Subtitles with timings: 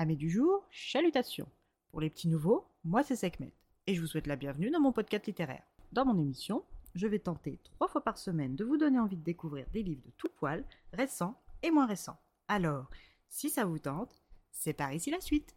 [0.00, 1.48] Amis du jour, chalutations.
[1.90, 3.52] Pour les petits nouveaux, moi c'est Sekhmet
[3.88, 5.64] et je vous souhaite la bienvenue dans mon podcast littéraire.
[5.90, 6.62] Dans mon émission,
[6.94, 10.04] je vais tenter trois fois par semaine de vous donner envie de découvrir des livres
[10.06, 11.34] de tout poil, récents
[11.64, 12.16] et moins récents.
[12.46, 12.88] Alors,
[13.28, 14.22] si ça vous tente,
[14.52, 15.56] c'est par ici la suite.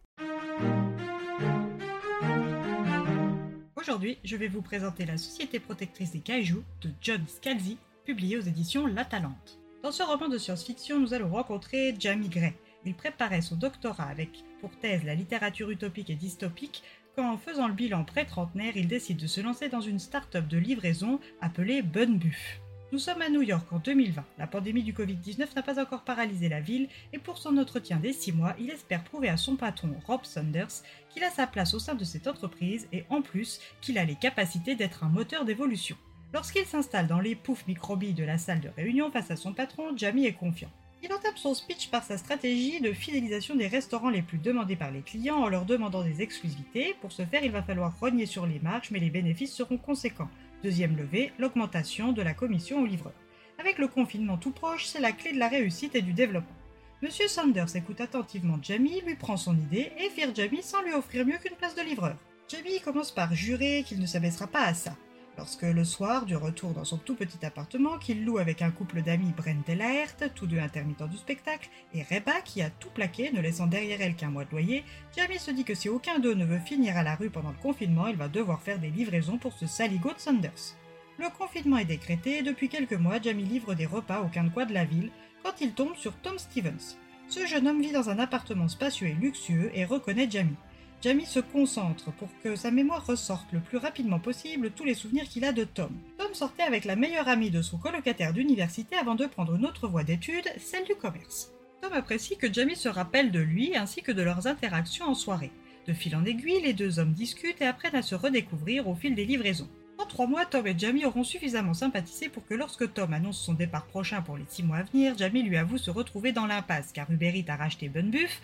[3.76, 8.42] Aujourd'hui, je vais vous présenter La Société protectrice des kaijus de John Scalzi, publié aux
[8.42, 9.60] éditions La Talente.
[9.84, 12.54] Dans ce roman de science-fiction, nous allons rencontrer Jamie Gray.
[12.84, 16.82] Il préparait son doctorat avec pour thèse la littérature utopique et dystopique
[17.14, 20.58] quand, en faisant le bilan pré-trentenaire, il décide de se lancer dans une start-up de
[20.58, 22.60] livraison appelée Bunbuff.
[22.92, 24.22] Nous sommes à New York en 2020.
[24.38, 28.12] La pandémie du Covid-19 n'a pas encore paralysé la ville et pour son entretien des
[28.12, 31.78] six mois, il espère prouver à son patron Rob Saunders qu'il a sa place au
[31.78, 35.96] sein de cette entreprise et en plus qu'il a les capacités d'être un moteur d'évolution.
[36.34, 39.96] Lorsqu'il s'installe dans les poufs microbilles de la salle de réunion face à son patron,
[39.96, 40.70] Jamie est confiant.
[41.04, 44.92] Il entame son speech par sa stratégie de fidélisation des restaurants les plus demandés par
[44.92, 46.94] les clients en leur demandant des exclusivités.
[47.00, 50.30] Pour ce faire, il va falloir rogner sur les marges, mais les bénéfices seront conséquents.
[50.62, 53.12] Deuxième levée, l'augmentation de la commission aux livreurs.
[53.58, 56.56] Avec le confinement tout proche, c'est la clé de la réussite et du développement.
[57.02, 61.26] Monsieur Sanders écoute attentivement Jamie, lui prend son idée et vire Jamie sans lui offrir
[61.26, 62.16] mieux qu'une place de livreur.
[62.48, 64.96] Jamie commence par jurer qu'il ne s'abaissera pas à ça.
[65.38, 69.00] Lorsque le soir, du retour dans son tout petit appartement qu'il loue avec un couple
[69.00, 73.32] d'amis Brent et Laert, tous deux intermittents du spectacle, et Reba qui a tout plaqué,
[73.32, 74.84] ne laissant derrière elle qu'un mois de loyer,
[75.16, 77.62] Jamie se dit que si aucun d'eux ne veut finir à la rue pendant le
[77.62, 80.76] confinement, il va devoir faire des livraisons pour ce saligo de Sanders.
[81.18, 84.74] Le confinement est décrété et depuis quelques mois, Jamie livre des repas au coin de
[84.74, 85.10] la ville
[85.42, 86.98] quand il tombe sur Tom Stevens.
[87.28, 90.56] Ce jeune homme vit dans un appartement spacieux et luxueux et reconnaît Jamie.
[91.02, 95.24] Jamie se concentre pour que sa mémoire ressorte le plus rapidement possible tous les souvenirs
[95.24, 95.90] qu'il a de Tom.
[96.16, 99.88] Tom sortait avec la meilleure amie de son colocataire d'université avant de prendre une autre
[99.88, 101.50] voie d'études, celle du commerce.
[101.80, 105.50] Tom apprécie que Jamie se rappelle de lui ainsi que de leurs interactions en soirée.
[105.88, 109.16] De fil en aiguille, les deux hommes discutent et apprennent à se redécouvrir au fil
[109.16, 109.68] des livraisons.
[109.98, 113.54] En trois mois, Tom et Jamie auront suffisamment sympathisé pour que lorsque Tom annonce son
[113.54, 116.92] départ prochain pour les six mois à venir, Jamie lui avoue se retrouver dans l'impasse
[116.92, 118.40] car Uber Eats a racheté Bunbuff,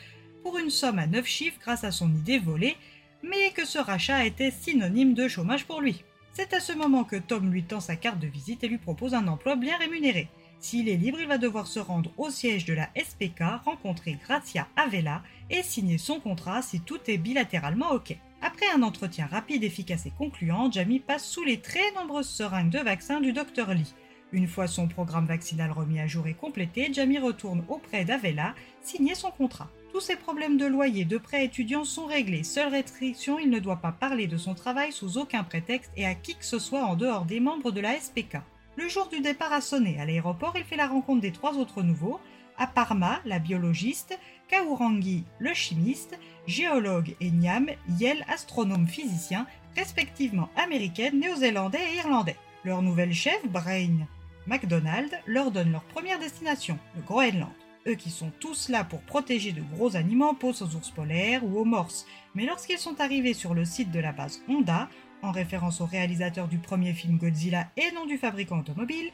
[0.48, 2.78] pour une somme à 9 chiffres grâce à son idée volée,
[3.22, 6.04] mais que ce rachat était synonyme de chômage pour lui.
[6.32, 9.12] C'est à ce moment que Tom lui tend sa carte de visite et lui propose
[9.12, 10.30] un emploi bien rémunéré.
[10.58, 14.66] S'il est libre, il va devoir se rendre au siège de la SPK, rencontrer Gracia
[14.74, 18.16] Avella et signer son contrat si tout est bilatéralement OK.
[18.40, 22.78] Après un entretien rapide, efficace et concluant, Jamie passe sous les très nombreuses seringues de
[22.78, 23.92] vaccins du Dr Lee.
[24.30, 29.14] Une fois son programme vaccinal remis à jour et complété, Jamie retourne auprès d'Avella signer
[29.14, 29.70] son contrat.
[29.90, 32.42] Tous ses problèmes de loyer, de prêt étudiant sont réglés.
[32.42, 36.14] Seule restriction, il ne doit pas parler de son travail sous aucun prétexte et à
[36.14, 38.38] qui que ce soit en dehors des membres de la SPK.
[38.76, 39.98] Le jour du départ a sonné.
[39.98, 42.20] À l'aéroport, il fait la rencontre des trois autres nouveaux.
[42.58, 44.18] Aparma, la biologiste,
[44.50, 47.68] Kaurangi, le chimiste, géologue et Niam,
[47.98, 52.36] Yel, astronome physicien, respectivement américaine, néo-zélandais et irlandais.
[52.64, 54.06] Leur nouvelle chef, Brain
[54.48, 57.52] McDonald, leur donne leur première destination, le Groenland
[57.88, 61.58] eux qui sont tous là pour protéger de gros animaux, posent aux ours polaires ou
[61.58, 62.06] aux morses.
[62.34, 64.88] Mais lorsqu'ils sont arrivés sur le site de la base Honda,
[65.22, 69.10] en référence au réalisateur du premier film Godzilla et non du fabricant automobile,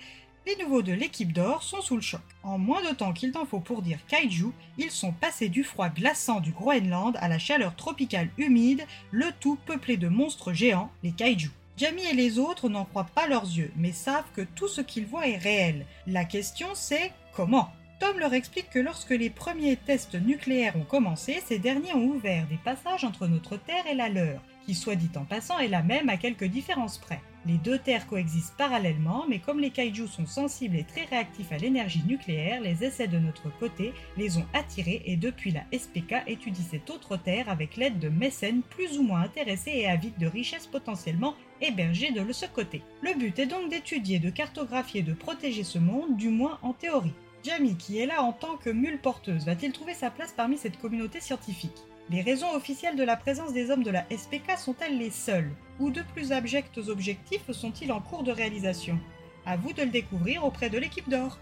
[0.47, 2.21] les nouveaux de l'équipe d'or sont sous le choc.
[2.43, 5.89] En moins de temps qu'il n'en faut pour dire kaiju, ils sont passés du froid
[5.89, 11.13] glaçant du Groenland à la chaleur tropicale humide, le tout peuplé de monstres géants, les
[11.13, 11.51] kaiju.
[11.77, 15.07] Jamie et les autres n'en croient pas leurs yeux, mais savent que tout ce qu'ils
[15.07, 15.87] voient est réel.
[16.07, 17.69] La question c'est comment?
[17.99, 22.47] Tom leur explique que lorsque les premiers tests nucléaires ont commencé, ces derniers ont ouvert
[22.47, 25.83] des passages entre notre Terre et la leur, qui soit dit en passant est la
[25.83, 27.21] même à quelques différences près.
[27.47, 31.59] Les deux terres coexistent parallèlement, mais comme les kaijus sont sensibles et très réactifs à
[31.59, 36.63] l'énergie nucléaire, les essais de notre côté les ont attirés et depuis la SPK étudie
[36.63, 40.67] cette autre terre avec l'aide de mécènes plus ou moins intéressés et avides de richesses
[40.67, 42.83] potentiellement hébergées de ce côté.
[43.03, 47.15] Le but est donc d'étudier, de cartographier, de protéger ce monde, du moins en théorie.
[47.43, 50.79] Jamie, qui est là en tant que mule porteuse, va-t-il trouver sa place parmi cette
[50.79, 51.77] communauté scientifique?
[52.11, 55.51] Les raisons officielles de la présence des hommes de la SPK sont-elles les seules?
[55.81, 58.99] Ou de plus abjects objectifs sont-ils en cours de réalisation?
[59.47, 61.39] À vous de le découvrir auprès de l'équipe d'or.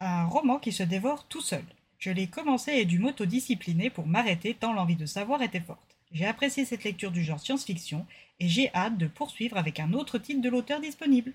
[0.00, 1.64] Un roman qui se dévore tout seul.
[2.06, 5.96] Je l'ai commencé et dû m'autodiscipliner pour m'arrêter tant l'envie de savoir était forte.
[6.12, 8.06] J'ai apprécié cette lecture du genre science-fiction
[8.38, 11.30] et j'ai hâte de poursuivre avec un autre titre de l'auteur disponible.
[11.30, 11.34] Et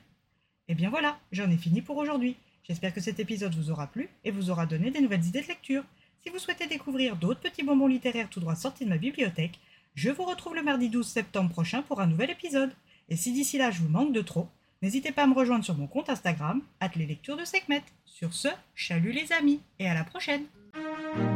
[0.69, 2.38] eh bien voilà, j'en ai fini pour aujourd'hui.
[2.63, 5.47] J'espère que cet épisode vous aura plu et vous aura donné des nouvelles idées de
[5.47, 5.83] lecture.
[6.23, 9.59] Si vous souhaitez découvrir d'autres petits bonbons littéraires tout droit sortis de ma bibliothèque,
[9.95, 12.71] je vous retrouve le mardi 12 septembre prochain pour un nouvel épisode.
[13.09, 14.47] Et si d'ici là je vous manque de trop,
[14.81, 16.59] N'hésitez pas à me rejoindre sur mon compte Instagram,
[16.95, 17.83] les lectures de Sekhmet.
[18.06, 21.31] Sur ce, chalut les amis, et à la prochaine Thank you.